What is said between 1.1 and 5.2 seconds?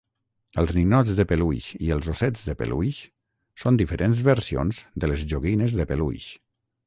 de peluix i els ossets de peluix són diferents versions de